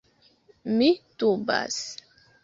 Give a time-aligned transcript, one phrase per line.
[0.79, 0.87] Mi
[1.23, 1.77] dubas.